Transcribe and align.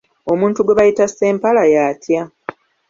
Omuntu 0.31 0.59
gwe 0.61 0.77
bayita 0.77 1.05
Ssempala 1.07 1.63
y'atya? 1.73 2.21